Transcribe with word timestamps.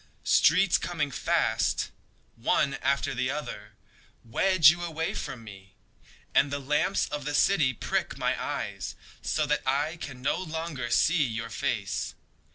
Streets 0.23 0.79
coming 0.79 1.11
fast, 1.11 1.91
One 2.35 2.73
after 2.81 3.13
the 3.13 3.29
other, 3.29 3.73
Wedge 4.25 4.71
you 4.71 4.81
away 4.83 5.13
from 5.13 5.43
me, 5.43 5.75
And 6.33 6.49
the 6.49 6.57
lamps 6.57 7.07
of 7.09 7.23
the 7.23 7.35
city 7.35 7.71
prick 7.71 8.17
my 8.17 8.35
eyes 8.43 8.95
So 9.21 9.45
that 9.45 9.61
I 9.63 9.97
can 9.97 10.23
no 10.23 10.37
longer 10.39 10.89
see 10.89 11.23
your 11.23 11.51
face. 11.51 12.15